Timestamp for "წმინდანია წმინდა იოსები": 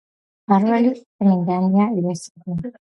1.03-2.79